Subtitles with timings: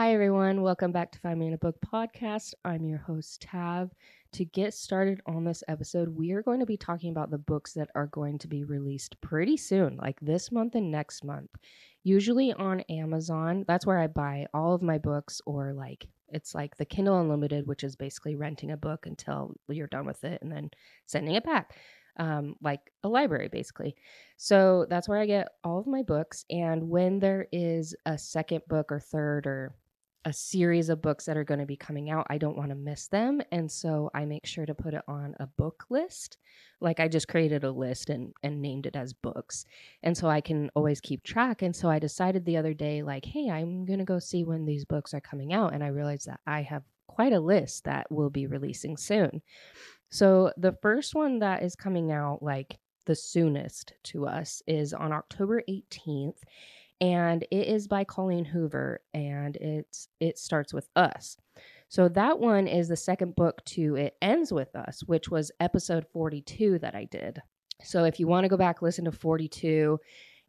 [0.00, 0.62] Hi, everyone.
[0.62, 2.54] Welcome back to Find Me in a Book podcast.
[2.64, 3.90] I'm your host, Tav.
[4.32, 7.74] To get started on this episode, we are going to be talking about the books
[7.74, 11.50] that are going to be released pretty soon, like this month and next month.
[12.02, 16.78] Usually on Amazon, that's where I buy all of my books, or like it's like
[16.78, 20.50] the Kindle Unlimited, which is basically renting a book until you're done with it and
[20.50, 20.70] then
[21.04, 21.74] sending it back
[22.16, 23.96] um, like a library basically.
[24.36, 26.44] So that's where I get all of my books.
[26.50, 29.74] And when there is a second book or third or
[30.24, 32.74] a series of books that are going to be coming out, I don't want to
[32.74, 33.40] miss them.
[33.50, 36.36] And so I make sure to put it on a book list.
[36.80, 39.64] Like I just created a list and, and named it as books.
[40.02, 41.62] And so I can always keep track.
[41.62, 44.66] And so I decided the other day, like, hey, I'm going to go see when
[44.66, 45.72] these books are coming out.
[45.72, 49.42] And I realized that I have quite a list that will be releasing soon.
[50.10, 55.12] So the first one that is coming out like the soonest to us is on
[55.12, 56.42] October 18th
[57.00, 61.36] and it is by Colleen Hoover and it's it starts with us.
[61.88, 66.06] So that one is the second book to It Ends With Us, which was episode
[66.12, 67.40] 42 that I did.
[67.82, 69.98] So if you want to go back listen to 42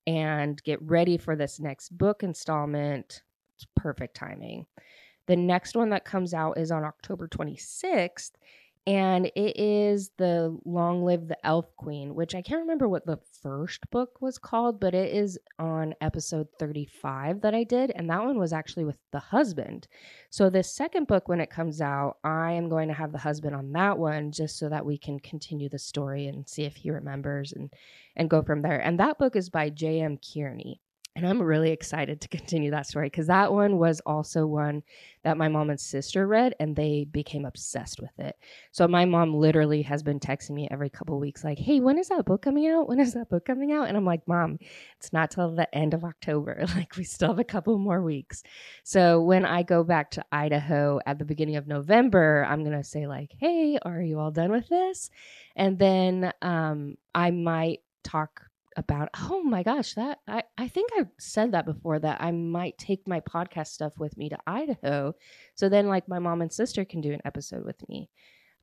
[0.08, 3.23] and get ready for this next book installment,
[3.56, 4.66] it's perfect timing.
[5.28, 8.31] The next one that comes out is on October 26th
[8.88, 13.20] and it is the long live the elf queen which i can't remember what the
[13.42, 18.23] first book was called but it is on episode 35 that i did and that
[18.23, 19.88] one was actually with the husband.
[20.30, 23.56] So the second book when it comes out i am going to have the husband
[23.56, 26.92] on that one just so that we can continue the story and see if he
[26.92, 27.72] remembers and
[28.16, 28.80] and go from there.
[28.80, 30.82] And that book is by j.m kearney
[31.16, 34.81] and I'm really excited to continue that story because that one was also one
[35.23, 38.38] that my mom and sister read and they became obsessed with it.
[38.72, 42.08] So my mom literally has been texting me every couple weeks, like, hey, when is
[42.08, 42.88] that book coming out?
[42.88, 43.89] When is that book coming out?
[43.89, 44.58] And I'm like, Mom,
[44.98, 46.66] it's not till the end of October.
[46.82, 48.44] Like, we still have a couple more weeks.
[48.84, 52.84] So when I go back to Idaho at the beginning of November, I'm going to
[52.84, 55.09] say, like, hey, are you all done with this?
[55.56, 61.09] And then um, I might talk about oh my gosh that I, I think i've
[61.20, 65.14] said that before that i might take my podcast stuff with me to idaho
[65.55, 68.10] so then like my mom and sister can do an episode with me.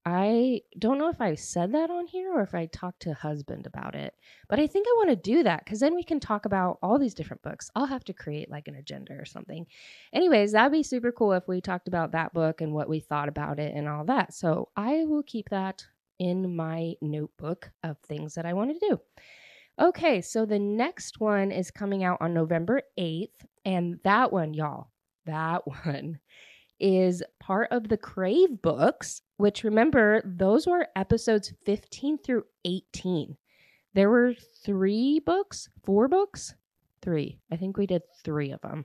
[0.07, 3.67] I don't know if i said that on here or if i talked to husband
[3.67, 4.15] about it
[4.49, 6.99] but i think i want to do that because then we can talk about all
[6.99, 7.71] these different books.
[7.75, 9.67] I'll have to create like an agenda or something.
[10.13, 13.29] Anyways that'd be super cool if we talked about that book and what we thought
[13.29, 15.85] about it and all that so i will keep that
[16.19, 19.01] in my notebook of things that i want to do
[19.81, 23.29] Okay, so the next one is coming out on November 8th.
[23.65, 24.89] And that one, y'all,
[25.27, 26.19] that one
[26.81, 33.37] is part of the Crave books, which remember, those were episodes 15 through 18.
[33.95, 34.35] There were
[34.65, 36.55] three books, four books,
[37.01, 37.39] three.
[37.53, 38.85] I think we did three of them.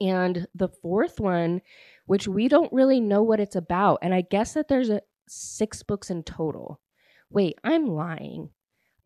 [0.00, 1.60] And the fourth one,
[2.06, 3.98] which we don't really know what it's about.
[4.02, 6.80] And I guess that there's a six books in total.
[7.30, 8.50] Wait, I'm lying.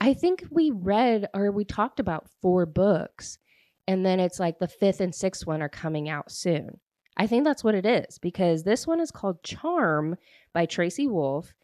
[0.00, 3.38] I think we read or we talked about four books,
[3.86, 6.80] and then it's like the fifth and sixth one are coming out soon.
[7.16, 10.16] I think that's what it is because this one is called Charm
[10.52, 11.54] by Tracy Wolff.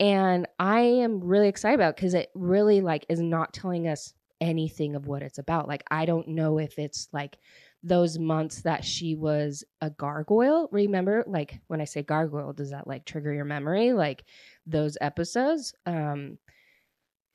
[0.00, 4.96] And I am really excited about because it really like is not telling us anything
[4.96, 5.68] of what it's about.
[5.68, 7.38] Like I don't know if it's like
[7.82, 10.68] those months that she was a gargoyle.
[10.72, 13.92] Remember, like when I say gargoyle, does that like trigger your memory?
[13.92, 14.24] Like
[14.66, 15.72] those episodes.
[15.86, 16.38] Um,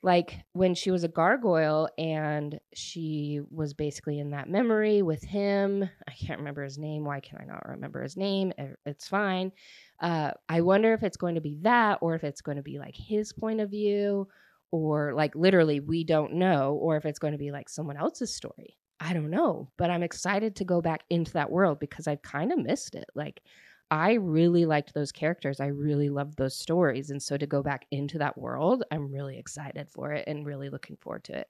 [0.02, 5.88] like when she was a gargoyle and she was basically in that memory with him
[6.08, 8.52] i can't remember his name why can i not remember his name?
[8.84, 9.52] It's fine.
[10.00, 12.78] Uh, i wonder if it's going to be that or if it's going to be
[12.78, 14.28] like his point of view
[14.70, 18.34] or like literally we don't know or if it's going to be like someone else's
[18.34, 18.76] story.
[19.00, 22.52] I don't know but i'm excited to go back into that world because i've kind
[22.52, 23.42] of missed it like
[23.90, 25.60] I really liked those characters.
[25.60, 27.10] I really loved those stories.
[27.10, 30.70] And so to go back into that world, I'm really excited for it and really
[30.70, 31.48] looking forward to it.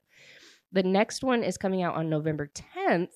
[0.72, 2.50] The next one is coming out on November
[2.88, 3.12] 10th.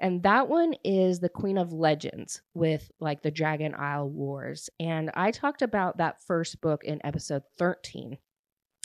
[0.00, 4.68] And that one is The Queen of Legends with like the Dragon Isle Wars.
[4.80, 8.18] And I talked about that first book in episode 13.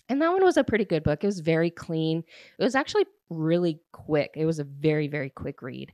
[0.09, 1.23] And that one was a pretty good book.
[1.23, 2.23] It was very clean.
[2.57, 4.31] It was actually really quick.
[4.35, 5.93] It was a very, very quick read.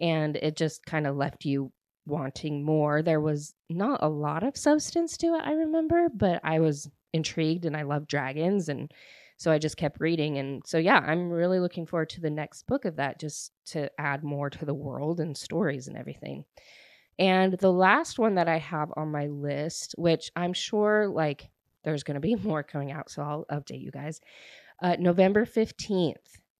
[0.00, 1.72] And it just kind of left you
[2.06, 3.02] wanting more.
[3.02, 7.64] There was not a lot of substance to it, I remember, but I was intrigued
[7.64, 8.92] and I love dragons and
[9.36, 12.66] so I just kept reading and so yeah, I'm really looking forward to the next
[12.66, 16.44] book of that just to add more to the world and stories and everything.
[17.18, 21.48] And the last one that I have on my list, which I'm sure like
[21.84, 24.20] there's going to be more coming out, so I'll update you guys.
[24.82, 26.14] Uh, November 15th.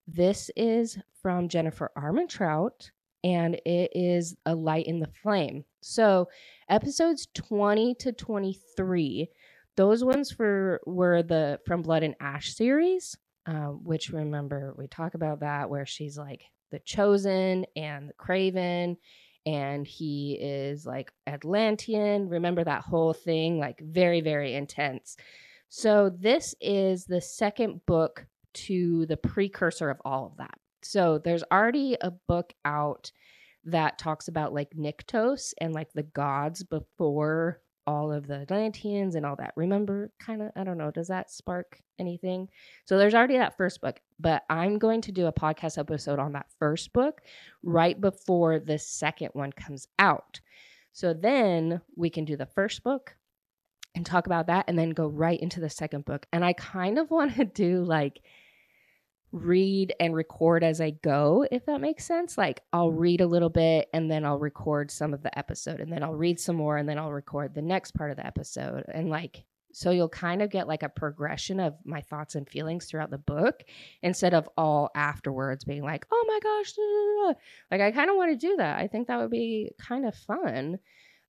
[0.07, 2.91] This is from Jennifer Armentrout
[3.25, 5.65] and it is A Light in the Flame.
[5.81, 6.29] So,
[6.69, 9.29] episodes 20 to 23,
[9.77, 13.17] those ones for were the From Blood and Ash series,
[13.47, 18.97] uh, which remember we talk about that where she's like the chosen and the craven
[19.47, 22.29] and he is like Atlantean.
[22.29, 23.59] Remember that whole thing?
[23.59, 25.17] Like very, very intense.
[25.71, 30.59] So, this is the second book to the precursor of all of that.
[30.85, 33.11] So, there's already a book out
[33.65, 39.27] that talks about like Nyktos and like the gods before all of the Atlanteans and
[39.27, 39.53] all that.
[39.57, 42.49] Remember, kind of, I don't know, does that spark anything?
[42.87, 46.33] So there's already that first book, but I'm going to do a podcast episode on
[46.33, 47.21] that first book
[47.63, 50.41] right before the second one comes out.
[50.93, 53.17] So then we can do the first book,
[53.95, 56.27] and talk about that and then go right into the second book.
[56.33, 58.21] And I kind of want to do like
[59.35, 62.39] read and record as I go, if that makes sense.
[62.39, 62.99] Like I'll mm-hmm.
[62.99, 66.15] read a little bit and then I'll record some of the episode and then I'll
[66.15, 68.85] read some more and then I'll record the next part of the episode.
[68.95, 72.87] And like, so you'll kind of get like a progression of my thoughts and feelings
[72.87, 73.65] throughout the book
[74.03, 77.37] instead of all afterwards being like, oh my gosh.
[77.73, 78.79] Like I kind of want to do that.
[78.79, 80.79] I think that would be kind of fun.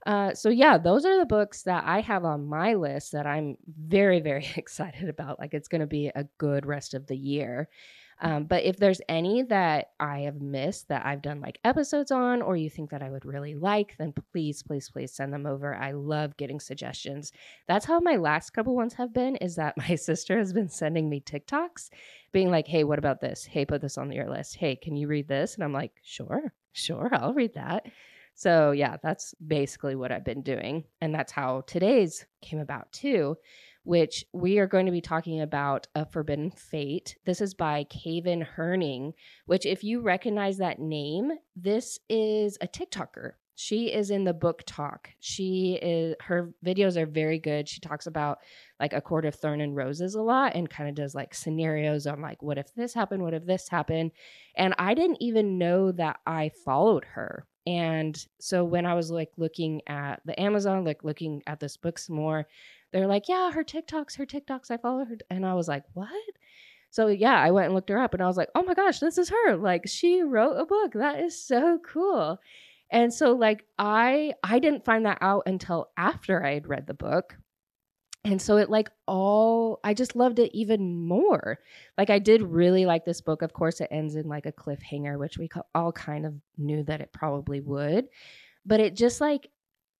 [0.05, 3.57] Uh, so yeah, those are the books that I have on my list that I'm
[3.67, 5.39] very, very excited about.
[5.39, 7.69] Like it's going to be a good rest of the year.
[8.21, 12.41] Um, but if there's any that I have missed that I've done like episodes on,
[12.41, 15.75] or you think that I would really like, then please, please, please send them over.
[15.75, 17.33] I love getting suggestions.
[17.67, 19.35] That's how my last couple ones have been.
[19.37, 21.89] Is that my sister has been sending me TikToks,
[22.31, 23.43] being like, "Hey, what about this?
[23.45, 24.55] Hey, put this on your list.
[24.55, 27.85] Hey, can you read this?" And I'm like, "Sure, sure, I'll read that."
[28.35, 30.83] So, yeah, that's basically what I've been doing.
[30.99, 33.37] And that's how today's came about too,
[33.83, 37.15] which we are going to be talking about A Forbidden Fate.
[37.25, 39.13] This is by Caven Herning,
[39.45, 43.31] which, if you recognize that name, this is a TikToker.
[43.55, 47.69] She is in the BookTok She is her videos are very good.
[47.69, 48.39] She talks about
[48.79, 52.05] like a court of thorn and roses a lot and kind of does like scenarios
[52.05, 54.11] on like what if this happened, what if this happened.
[54.55, 59.31] And I didn't even know that I followed her and so when I was like
[59.37, 62.47] looking at the Amazon, like looking at this book some more,
[62.91, 65.17] they're like, yeah, her TikToks, her TikToks, I follow her.
[65.29, 66.11] And I was like, what?
[66.91, 68.99] So yeah, I went and looked her up and I was like, oh my gosh,
[68.99, 69.55] this is her.
[69.55, 70.93] Like she wrote a book.
[70.93, 72.39] That is so cool.
[72.91, 76.93] And so like I I didn't find that out until after I had read the
[76.93, 77.37] book.
[78.23, 81.59] And so it like all i just loved it even more.
[81.97, 83.41] Like i did really like this book.
[83.41, 87.01] Of course it ends in like a cliffhanger which we all kind of knew that
[87.01, 88.07] it probably would.
[88.65, 89.49] But it just like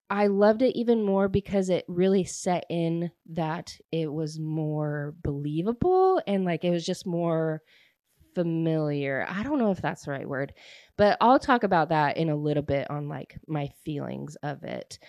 [0.10, 6.22] i loved it even more because it really set in that it was more believable
[6.28, 7.62] and like it was just more
[8.36, 9.26] familiar.
[9.28, 10.54] I don't know if that's the right word
[10.98, 15.00] but i'll talk about that in a little bit on like my feelings of it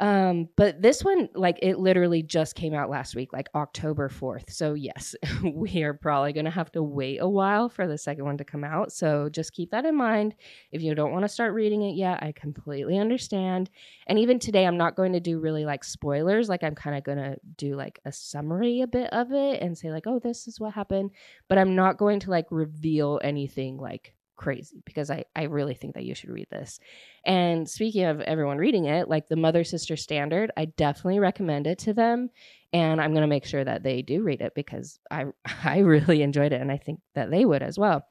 [0.00, 4.50] um, but this one, like, it literally just came out last week, like October 4th.
[4.50, 5.14] So, yes,
[5.54, 8.44] we are probably going to have to wait a while for the second one to
[8.44, 8.92] come out.
[8.92, 10.34] So, just keep that in mind.
[10.72, 13.68] If you don't want to start reading it yet, I completely understand.
[14.06, 16.48] And even today, I'm not going to do really like spoilers.
[16.48, 19.76] Like, I'm kind of going to do like a summary a bit of it and
[19.76, 21.10] say, like, oh, this is what happened.
[21.46, 25.94] But I'm not going to like reveal anything like crazy because I, I really think
[25.94, 26.80] that you should read this.
[27.26, 31.78] And speaking of everyone reading it, like the Mother Sister Standard, I definitely recommend it
[31.80, 32.30] to them.
[32.72, 35.26] And I'm going to make sure that they do read it because I,
[35.64, 38.06] I really enjoyed it and I think that they would as well.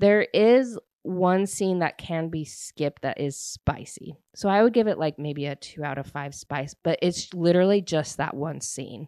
[0.00, 4.16] There is one scene that can be skipped that is spicy.
[4.34, 7.32] So I would give it like maybe a two out of five spice, but it's
[7.32, 9.06] literally just that one scene.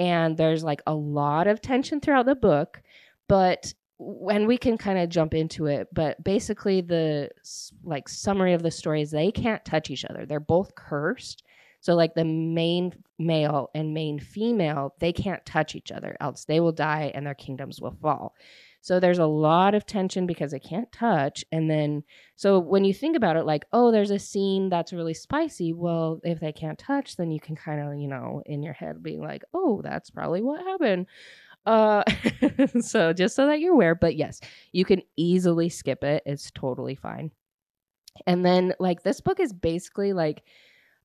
[0.00, 2.82] And there's like a lot of tension throughout the book,
[3.28, 3.72] but
[4.30, 7.30] and we can kind of jump into it but basically the
[7.84, 10.26] like summary of the story is they can't touch each other.
[10.26, 11.42] They're both cursed.
[11.80, 16.60] So like the main male and main female they can't touch each other else they
[16.60, 18.34] will die and their kingdoms will fall.
[18.80, 22.02] So there's a lot of tension because they can't touch and then
[22.36, 26.20] so when you think about it like oh there's a scene that's really spicy well
[26.24, 29.20] if they can't touch then you can kind of you know in your head being
[29.20, 31.06] like oh that's probably what happened
[31.66, 32.02] uh,
[32.80, 34.40] so just so that you're aware, but yes,
[34.72, 36.22] you can easily skip it.
[36.26, 37.30] It's totally fine.
[38.26, 40.44] And then, like, this book is basically like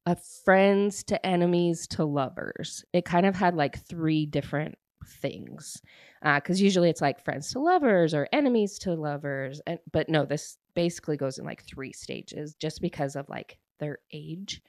[0.06, 2.84] a friends to enemies to lovers.
[2.94, 4.76] It kind of had like three different
[5.08, 5.82] things
[6.22, 10.26] because uh, usually it's like friends to lovers or enemies to lovers and but no
[10.26, 14.62] this basically goes in like three stages just because of like their age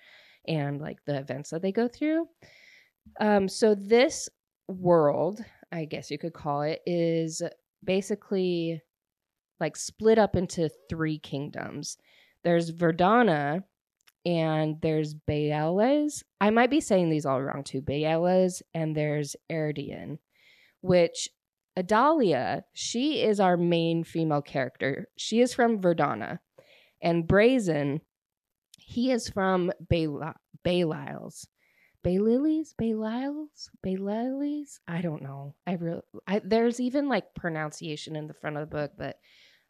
[0.47, 2.29] and like the events that they go through
[3.21, 4.29] um so this
[4.69, 7.43] world I guess you could call it, is
[7.85, 8.83] basically
[9.61, 11.99] like split up into three kingdoms.
[12.45, 13.65] There's Verdana
[14.25, 16.23] and there's Baeles.
[16.41, 17.83] I might be saying these all wrong too.
[17.83, 20.19] Baeles and there's Eredin,
[20.81, 21.29] which
[21.77, 25.09] Adalia, she is our main female character.
[25.17, 26.39] She is from Verdana.
[27.01, 28.01] And Brazen,
[28.77, 31.47] he is from Belials.
[32.05, 34.79] Baylilies, Bayliles, Baylilies.
[34.87, 35.55] I don't know.
[35.67, 39.19] I really, I, there's even like pronunciation in the front of the book, but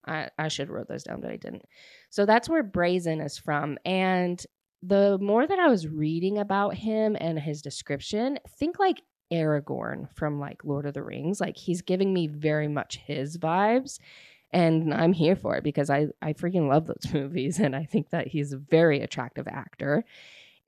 [0.06, 1.66] I, I should have wrote those down, but I didn't.
[2.10, 3.78] So that's where Brazen is from.
[3.84, 4.42] And
[4.82, 10.40] the more that I was reading about him and his description, think like Aragorn from
[10.40, 11.40] like Lord of the Rings.
[11.40, 13.98] Like he's giving me very much his vibes.
[14.50, 18.10] And I'm here for it because I, I freaking love those movies and I think
[18.10, 20.04] that he's a very attractive actor.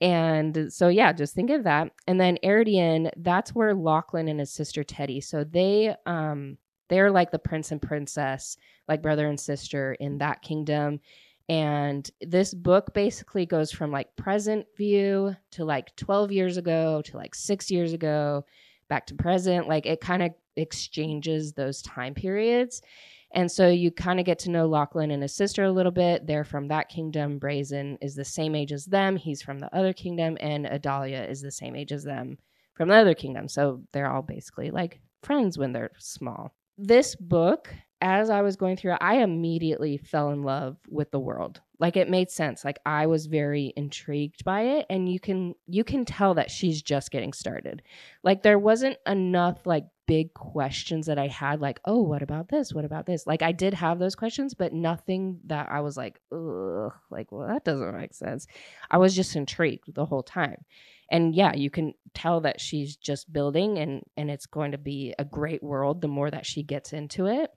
[0.01, 1.93] And so, yeah, just think of that.
[2.07, 5.21] And then Eredin, that's where Lachlan and his sister Teddy.
[5.21, 6.57] So they, um,
[6.89, 8.57] they're like the prince and princess,
[8.89, 11.01] like brother and sister in that kingdom.
[11.49, 17.17] And this book basically goes from like present view to like 12 years ago to
[17.17, 18.45] like six years ago,
[18.89, 19.69] back to present.
[19.69, 22.83] Like it kind of exchanges those time periods.
[23.33, 26.27] And so you kind of get to know Lachlan and his sister a little bit.
[26.27, 27.39] They're from that kingdom.
[27.39, 29.17] Brazen is the same age as them.
[29.17, 30.37] He's from the other kingdom.
[30.41, 32.39] And Adalia is the same age as them
[32.75, 33.47] from the other kingdom.
[33.49, 36.55] So they're all basically like friends when they're small.
[36.77, 41.21] This book, as I was going through it, I immediately fell in love with the
[41.21, 41.61] world.
[41.79, 42.65] Like it made sense.
[42.65, 46.83] Like I was very intrigued by it and you can you can tell that she's
[46.83, 47.83] just getting started.
[48.25, 52.75] Like there wasn't enough like big questions that I had, like, oh, what about this?
[52.75, 53.29] What about this?
[53.29, 57.47] Like, I did have those questions, but nothing that I was like, ugh, like, well,
[57.47, 58.49] that doesn't make sense.
[58.91, 60.65] I was just intrigued the whole time.
[61.13, 65.15] And yeah, you can tell that she's just building and and it's going to be
[65.17, 67.53] a great world the more that she gets into it.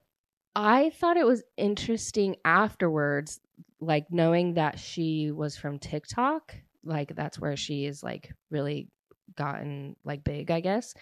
[0.55, 3.39] I thought it was interesting afterwards,
[3.79, 8.89] like knowing that she was from TikTok, like that's where she is like really
[9.35, 10.93] gotten like big, I guess.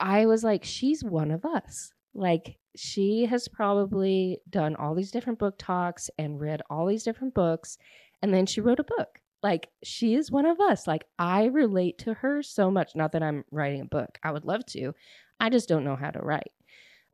[0.00, 1.92] I was like, she's one of us.
[2.14, 7.34] Like, she has probably done all these different book talks and read all these different
[7.34, 7.78] books.
[8.22, 9.20] And then she wrote a book.
[9.42, 10.86] Like, she is one of us.
[10.86, 12.92] Like, I relate to her so much.
[12.94, 14.94] Not that I'm writing a book, I would love to.
[15.40, 16.52] I just don't know how to write.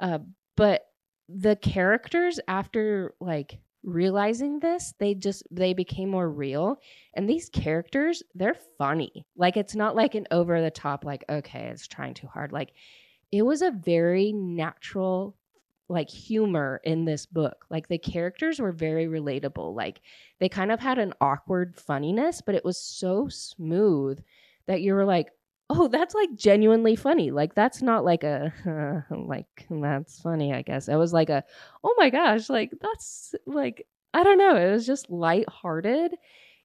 [0.00, 0.18] Uh,
[0.56, 0.82] but
[1.28, 6.78] the characters, after like realizing this they just they became more real.
[7.14, 9.26] And these characters they're funny.
[9.36, 12.52] Like it's not like an over the top like okay it's trying too hard.
[12.52, 12.72] Like
[13.30, 15.36] it was a very natural
[15.88, 17.66] like humor in this book.
[17.70, 19.74] Like the characters were very relatable.
[19.74, 20.00] Like
[20.40, 24.18] they kind of had an awkward funniness but it was so smooth
[24.66, 25.28] that you were like
[25.76, 27.30] oh that's like genuinely funny.
[27.30, 28.52] Like that's not like a
[29.10, 30.88] uh, like that's funny i guess.
[30.88, 31.44] It was like a
[31.82, 34.56] oh my gosh like that's like i don't know.
[34.56, 36.14] It was just lighthearted.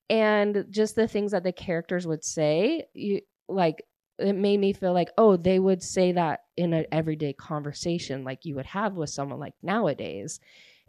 [0.09, 3.83] And just the things that the characters would say you like
[4.19, 8.45] it made me feel like oh they would say that in an everyday conversation like
[8.45, 10.39] you would have with someone like nowadays.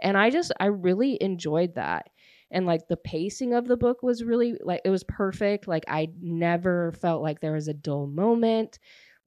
[0.02, 2.09] And i just i really enjoyed that
[2.50, 5.68] and like the pacing of the book was really like it was perfect.
[5.68, 8.78] Like i never felt like there was a dull moment.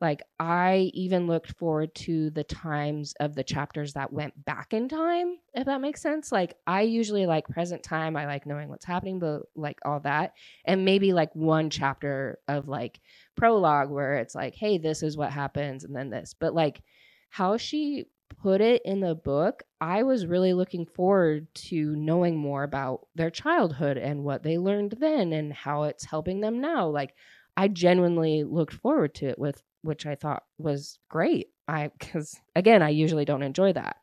[0.01, 4.89] Like i even looked forward to the times of the chapters that went back in
[4.89, 6.31] time if that makes sense.
[6.31, 8.17] Like i usually like present time.
[8.17, 10.33] I like knowing what's happening but like all that.
[10.65, 12.99] And maybe like one chapter of like
[13.35, 16.35] prologue where it's like hey this is what happens and then this.
[16.37, 16.81] But like
[17.29, 22.63] how she put it in the book, I was really looking forward to knowing more
[22.63, 26.87] about their childhood and what they learned then and how it's helping them now.
[26.87, 27.13] Like
[27.55, 31.47] I genuinely looked forward to it with which I thought was great.
[31.67, 33.97] I cuz again, I usually don't enjoy that.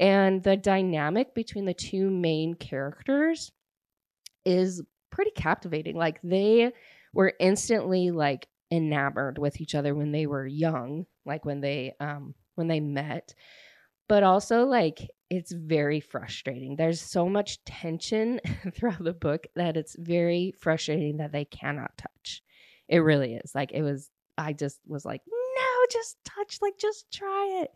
[0.00, 3.52] And the dynamic between the two main characters
[4.44, 5.96] is pretty captivating.
[5.96, 6.72] Like they
[7.12, 12.34] were instantly like enamored with each other when they were young, like when they um
[12.54, 13.34] when they met.
[14.08, 16.76] But also, like, it's very frustrating.
[16.76, 18.40] There's so much tension
[18.74, 22.42] throughout the book that it's very frustrating that they cannot touch.
[22.88, 23.54] It really is.
[23.54, 27.70] Like, it was, I just was like, no, just touch, like, just try it.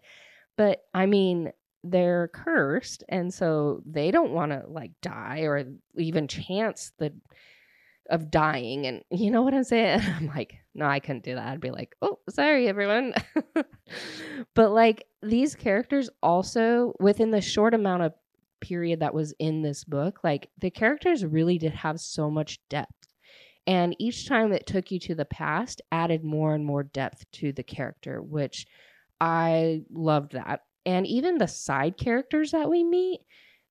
[0.56, 1.52] But I mean,
[1.84, 3.04] they're cursed.
[3.08, 5.64] And so they don't want to, like, die or
[5.96, 7.14] even chance the,
[8.10, 10.00] of dying and you know what i'm saying?
[10.00, 11.48] I'm like no i couldn't do that.
[11.48, 13.14] I'd be like oh sorry everyone.
[14.54, 18.14] But like these characters also within the short amount of
[18.60, 23.08] period that was in this book like the characters really did have so much depth.
[23.68, 27.52] And each time it took you to the past added more and more depth to
[27.52, 28.66] the character which
[29.20, 30.60] i loved that.
[30.84, 33.20] And even the side characters that we meet,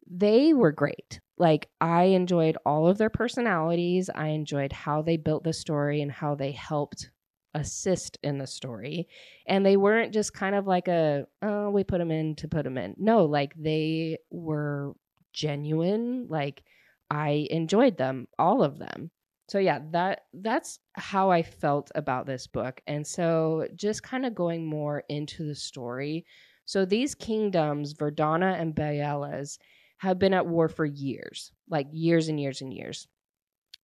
[0.05, 1.21] they were great.
[1.37, 4.09] Like I enjoyed all of their personalities.
[4.13, 7.09] I enjoyed how they built the story and how they helped
[7.53, 9.07] assist in the story.
[9.47, 12.63] And they weren't just kind of like a, oh, we put them in to put
[12.63, 12.95] them in.
[12.97, 14.93] No, like they were
[15.33, 16.27] genuine.
[16.29, 16.63] Like
[17.09, 19.11] I enjoyed them, all of them.
[19.47, 22.81] So yeah, that that's how I felt about this book.
[22.87, 26.25] And so just kind of going more into the story.
[26.65, 29.59] So these kingdoms, Verdana and Bielas,
[29.97, 33.07] have been at war for years, like years and years and years.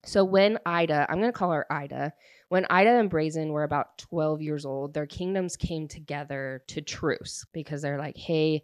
[0.03, 2.13] So when Ida, I'm going to call her Ida,
[2.49, 7.45] when Ida and Brazen were about 12 years old, their kingdoms came together to truce
[7.53, 8.63] because they're like, hey,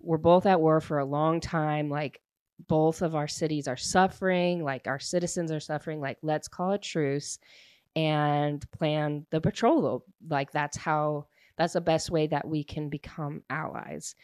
[0.00, 1.90] we're both at war for a long time.
[1.90, 2.20] Like,
[2.68, 6.00] both of our cities are suffering, like, our citizens are suffering.
[6.00, 7.38] Like, let's call a truce
[7.94, 10.04] and plan the betrothal.
[10.28, 11.26] Like, that's how,
[11.58, 14.14] that's the best way that we can become allies.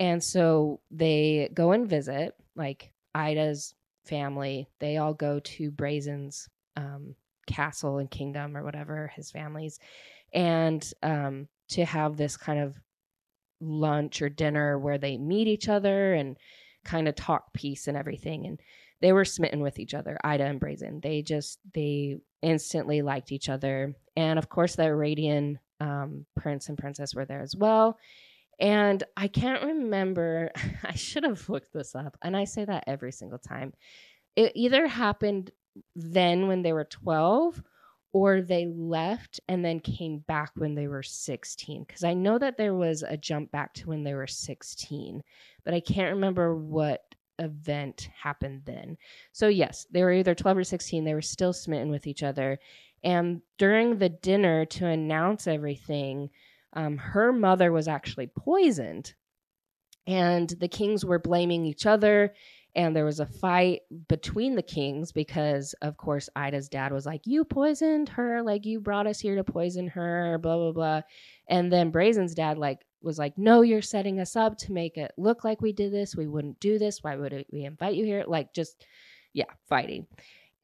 [0.00, 3.74] And so they go and visit, like Ida's
[4.04, 4.68] family.
[4.78, 7.14] They all go to Brazen's um,
[7.46, 9.78] castle and kingdom or whatever, his family's,
[10.32, 12.76] and um, to have this kind of
[13.60, 16.36] lunch or dinner where they meet each other and
[16.84, 18.46] kind of talk peace and everything.
[18.46, 18.60] And
[19.00, 21.00] they were smitten with each other, Ida and Brazen.
[21.00, 23.94] They just, they instantly liked each other.
[24.16, 27.98] And of course, the Arabian um, prince and princess were there as well.
[28.58, 30.50] And I can't remember,
[30.84, 32.16] I should have looked this up.
[32.22, 33.72] And I say that every single time.
[34.36, 35.50] It either happened
[35.94, 37.62] then when they were 12
[38.12, 41.84] or they left and then came back when they were 16.
[41.86, 45.22] Because I know that there was a jump back to when they were 16,
[45.64, 47.02] but I can't remember what
[47.38, 48.96] event happened then.
[49.32, 51.04] So, yes, they were either 12 or 16.
[51.04, 52.58] They were still smitten with each other.
[53.04, 56.30] And during the dinner to announce everything,
[56.72, 59.14] um, her mother was actually poisoned.
[60.06, 62.34] And the kings were blaming each other.
[62.74, 67.22] And there was a fight between the kings because, of course, Ida's dad was like,
[67.24, 68.42] You poisoned her.
[68.42, 71.00] Like, you brought us here to poison her, blah, blah, blah.
[71.48, 75.12] And then Brazen's dad, like, was like, No, you're setting us up to make it
[75.16, 76.14] look like we did this.
[76.14, 77.02] We wouldn't do this.
[77.02, 78.24] Why would we invite you here?
[78.26, 78.86] Like, just,
[79.32, 80.06] yeah, fighting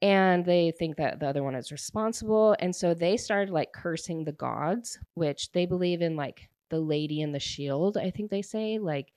[0.01, 4.23] and they think that the other one is responsible and so they started like cursing
[4.23, 8.41] the gods which they believe in like the lady and the shield i think they
[8.41, 9.11] say like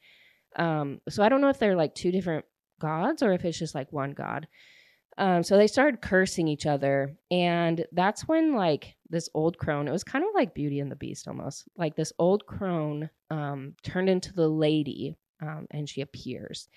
[0.56, 2.44] um so i don't know if they're like two different
[2.78, 4.46] gods or if it's just like one god.
[5.16, 9.92] Um so they started cursing each other and that's when like this old crone it
[9.92, 14.08] was kind of like beauty and the beast almost like this old crone um turned
[14.08, 16.68] into the lady um and she appears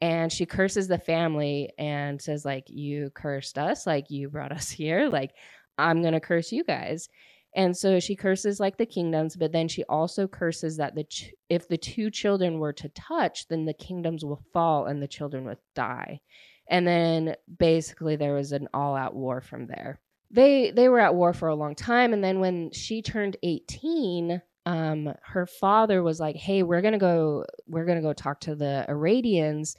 [0.00, 4.70] and she curses the family and says like you cursed us like you brought us
[4.80, 5.32] here like
[5.78, 7.08] i'm gonna curse you guys.
[7.54, 11.32] And so she curses like the kingdoms but then she also curses that the ch-
[11.48, 15.46] if the two children were to touch then the kingdoms will fall and the children
[15.46, 16.20] will die.
[16.68, 20.00] And then basically there was an all-out war from there.
[20.30, 24.42] They they were at war for a long time and then when she turned 18
[24.66, 27.44] um, her father was like, "Hey, we're gonna go.
[27.68, 29.76] We're gonna go talk to the Iradians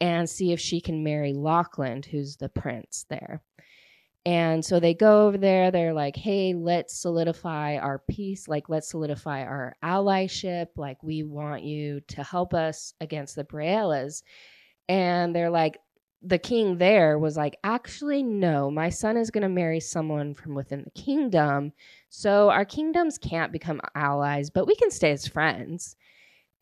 [0.00, 3.42] and see if she can marry Lachlan, who's the prince there."
[4.26, 5.70] And so they go over there.
[5.70, 8.48] They're like, "Hey, let's solidify our peace.
[8.48, 10.68] Like, let's solidify our allyship.
[10.76, 14.22] Like, we want you to help us against the Braelas."
[14.88, 15.78] And they're like,
[16.22, 20.54] the king there was like, actually, no, my son is going to marry someone from
[20.54, 21.72] within the kingdom.
[22.08, 25.96] So our kingdoms can't become allies, but we can stay as friends.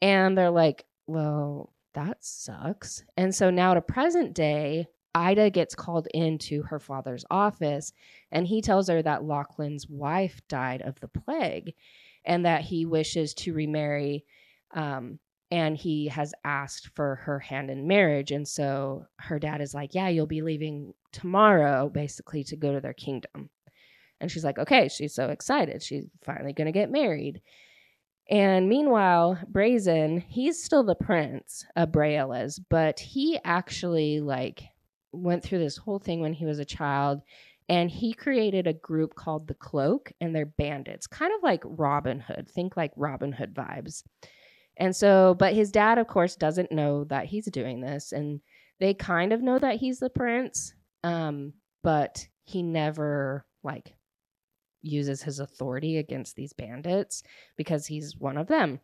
[0.03, 3.05] And they're like, well, that sucks.
[3.17, 7.95] And so now to present day, Ida gets called into her father's office
[8.31, 11.73] and he tells her that Lachlan's wife died of the plague
[12.27, 14.27] and that he wishes to remarry
[14.75, 15.19] um,
[15.51, 19.95] and he has asked for her hand in marriage and so her dad is like
[19.95, 23.51] yeah you'll be leaving tomorrow basically to go to their kingdom.
[24.21, 27.41] And she's like okay she's so excited she's finally going to get married.
[28.29, 34.65] And meanwhile brazen he's still the prince of Braelas, but he actually like
[35.13, 37.23] went through this whole thing when he was a child
[37.69, 42.21] and he created a group called the cloak and they're bandits kind of like robin
[42.21, 44.03] hood think like robin hood vibes
[44.77, 48.13] and so, but his dad, of course, doesn't know that he's doing this.
[48.13, 48.41] And
[48.79, 53.95] they kind of know that he's the prince, um, but he never, like,
[54.83, 57.23] uses his authority against these bandits
[57.57, 58.81] because he's one of them.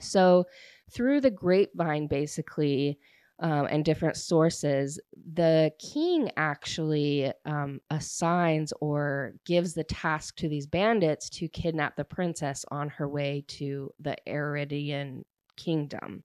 [0.00, 0.46] So,
[0.92, 2.98] through the grapevine, basically,
[3.40, 4.98] um, and different sources,
[5.34, 12.04] the king actually um, assigns or gives the task to these bandits to kidnap the
[12.04, 15.22] princess on her way to the Aridian
[15.56, 16.24] kingdom.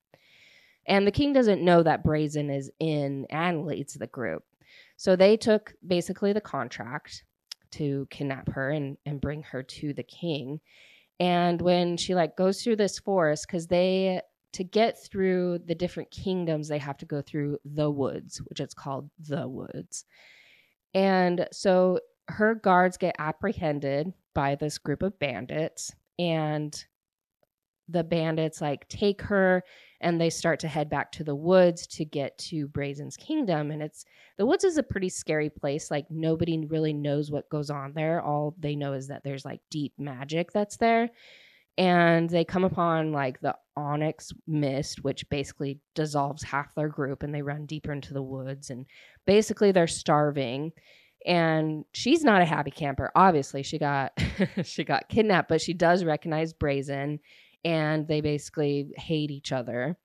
[0.85, 4.43] And the king doesn't know that Brazen is in and leads the group.
[4.97, 7.23] So they took basically the contract
[7.71, 10.59] to kidnap her and, and bring her to the king.
[11.19, 14.21] And when she like goes through this forest, because they
[14.53, 18.73] to get through the different kingdoms, they have to go through the woods, which it's
[18.73, 20.05] called the woods.
[20.93, 26.85] And so her guards get apprehended by this group of bandits, and
[27.89, 29.61] the bandits like take her
[29.99, 33.71] and they start to head back to the woods to get to Brazen's kingdom.
[33.71, 34.05] And it's
[34.37, 35.91] the woods is a pretty scary place.
[35.91, 38.21] Like nobody really knows what goes on there.
[38.21, 41.09] All they know is that there's like deep magic that's there.
[41.77, 47.33] And they come upon like the onyx mist, which basically dissolves half their group, and
[47.33, 48.69] they run deeper into the woods.
[48.69, 48.85] And
[49.25, 50.73] basically, they're starving
[51.25, 54.11] and she's not a happy camper obviously she got
[54.63, 57.19] she got kidnapped but she does recognize brazen
[57.63, 59.97] and they basically hate each other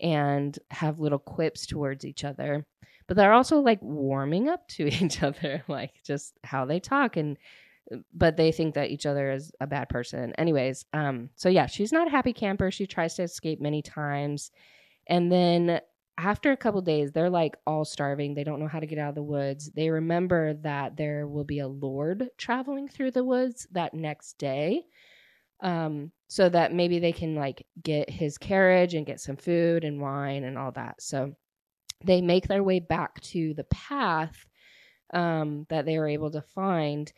[0.00, 2.66] and have little quips towards each other
[3.06, 7.36] but they're also like warming up to each other like just how they talk and
[8.14, 10.32] but they think that each other is a bad person.
[10.38, 12.70] Anyways um so yeah she's not a happy camper.
[12.70, 14.50] She tries to escape many times.
[15.06, 15.80] And then
[16.18, 18.34] after a couple days they're like all starving.
[18.34, 19.70] They don't know how to get out of the woods.
[19.70, 24.84] They remember that there will be a lord traveling through the woods that next day.
[25.60, 30.00] Um, so that maybe they can like get his carriage and get some food and
[30.00, 31.00] wine and all that.
[31.00, 31.34] So
[32.04, 34.46] they make their way back to the path
[35.12, 37.12] um, that they were able to find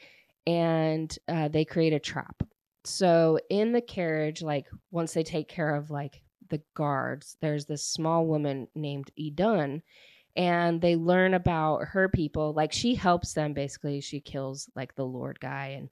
[0.47, 2.43] and uh, they create a trap.
[2.85, 7.85] So in the carriage, like once they take care of like the guards, there's this
[7.85, 9.83] small woman named Idun
[10.37, 12.53] and they learn about her people.
[12.53, 14.01] Like she helps them basically.
[14.01, 15.89] She kills like the Lord guy and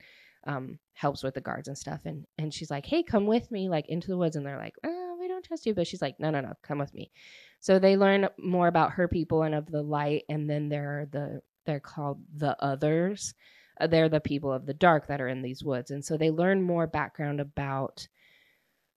[0.46, 2.00] um, helps with the guards and stuff.
[2.04, 4.74] And and she's like, "Hey, come with me, like into the woods." And they're like,
[4.84, 7.12] oh, "We don't trust you," but she's like, "No, no, no, come with me."
[7.60, 11.06] So they learn more about her people and of the light, and then there are
[11.06, 13.34] the they're called the others.
[13.80, 16.30] Uh, they're the people of the dark that are in these woods, and so they
[16.30, 18.06] learn more background about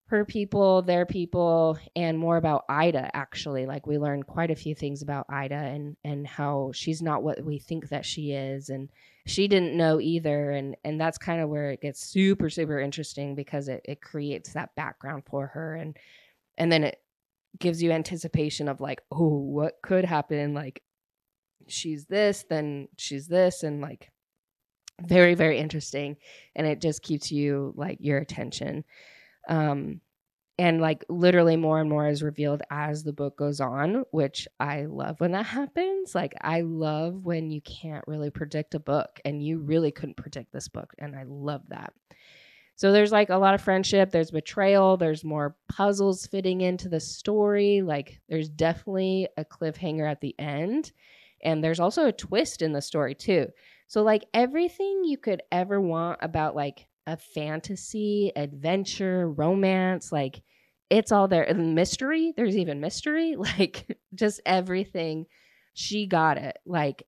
[0.07, 3.65] her people, their people, and more about Ida actually.
[3.65, 7.43] Like we learned quite a few things about Ida and and how she's not what
[7.43, 8.69] we think that she is.
[8.69, 8.89] And
[9.25, 10.51] she didn't know either.
[10.51, 14.53] And and that's kind of where it gets super super interesting because it, it creates
[14.53, 15.73] that background for her.
[15.75, 15.97] And
[16.57, 16.99] and then it
[17.57, 20.53] gives you anticipation of like, oh, what could happen?
[20.53, 20.83] Like
[21.67, 24.11] she's this, then she's this, and like
[25.01, 26.17] very, very interesting.
[26.55, 28.83] And it just keeps you like your attention.
[29.47, 30.01] Um,
[30.57, 34.85] and like literally more and more is revealed as the book goes on which i
[34.85, 39.43] love when that happens like i love when you can't really predict a book and
[39.43, 41.93] you really couldn't predict this book and i love that
[42.77, 46.99] so there's like a lot of friendship there's betrayal there's more puzzles fitting into the
[46.99, 50.91] story like there's definitely a cliffhanger at the end
[51.43, 53.47] and there's also a twist in the story too
[53.87, 60.41] so like everything you could ever want about like a fantasy, adventure, romance, like
[60.89, 61.43] it's all there.
[61.43, 65.25] And mystery, there's even mystery, like just everything.
[65.73, 66.57] She got it.
[66.65, 67.03] Like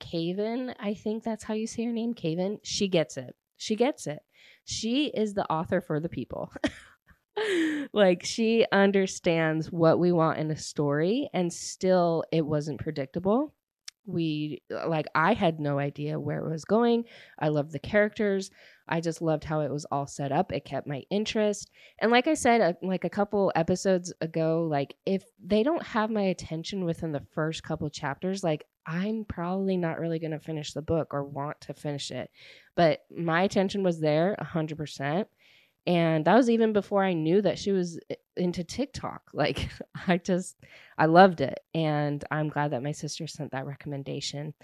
[0.00, 2.58] Caven, I think that's how you say her name, Caven.
[2.62, 3.34] She gets it.
[3.56, 4.20] She gets it.
[4.64, 6.52] She is the author for the people.
[7.92, 13.54] like she understands what we want in a story and still it wasn't predictable
[14.06, 17.04] we like i had no idea where it was going.
[17.38, 18.50] I loved the characters.
[18.88, 20.52] I just loved how it was all set up.
[20.52, 21.70] It kept my interest.
[22.00, 26.10] And like i said uh, like a couple episodes ago like if they don't have
[26.10, 30.72] my attention within the first couple chapters like i'm probably not really going to finish
[30.72, 32.30] the book or want to finish it.
[32.74, 35.26] But my attention was there 100%
[35.86, 37.98] and that was even before I knew that she was
[38.36, 39.22] into TikTok.
[39.34, 39.68] Like,
[40.06, 40.56] I just,
[40.98, 41.60] I loved it.
[41.74, 44.54] And I'm glad that my sister sent that recommendation.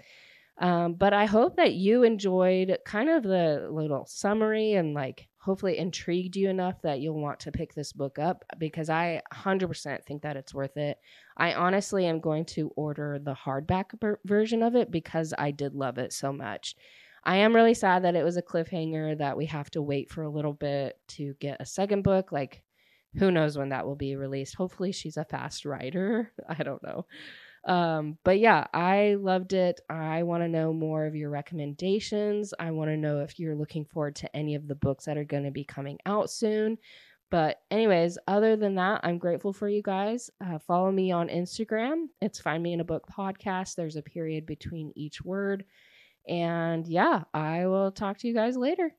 [0.59, 5.77] Um, but I hope that you enjoyed kind of the little summary and like hopefully
[5.77, 10.21] intrigued you enough that you'll want to pick this book up because I 100% think
[10.23, 10.97] that it's worth it.
[11.37, 15.97] I honestly am going to order the hardback version of it because I did love
[15.97, 16.75] it so much.
[17.29, 20.23] I am really sad that it was a cliffhanger that we have to wait for
[20.23, 22.31] a little bit to get a second book.
[22.31, 22.63] Like,
[23.19, 24.55] who knows when that will be released?
[24.55, 26.31] Hopefully, she's a fast writer.
[26.49, 27.05] I don't know.
[27.65, 29.79] Um, but yeah, I loved it.
[29.91, 32.51] I want to know more of your recommendations.
[32.59, 35.23] I want to know if you're looking forward to any of the books that are
[35.23, 36.79] going to be coming out soon.
[37.29, 40.31] But, anyways, other than that, I'm grateful for you guys.
[40.43, 42.05] Uh, follow me on Instagram.
[42.23, 43.75] It's Find Me in a Book podcast.
[43.75, 45.63] There's a period between each word.
[46.27, 48.93] And yeah, I will talk to you guys later.